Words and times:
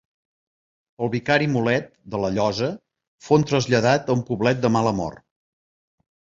El 1.07 1.11
vicari 1.15 1.47
Mulet, 1.51 1.91
de 2.15 2.23
la 2.25 2.33
Llosa, 2.39 2.71
fon 3.29 3.47
traslladat 3.53 4.13
a 4.15 4.19
un 4.19 4.27
poblet 4.33 4.67
de 4.67 4.75
mala 4.81 4.99
mort. 5.05 5.25